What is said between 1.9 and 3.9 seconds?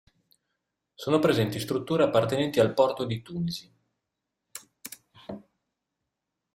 appartenenti al porto di Tunisi.